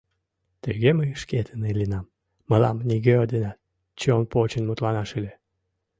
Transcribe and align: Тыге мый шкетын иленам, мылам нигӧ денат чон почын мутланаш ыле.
Тыге 0.63 0.89
мый 0.97 1.09
шкетын 1.21 1.61
иленам, 1.71 2.11
мылам 2.49 2.77
нигӧ 2.87 3.13
денат 3.31 3.57
чон 3.99 4.21
почын 4.31 4.63
мутланаш 4.67 5.09
ыле. 5.19 5.33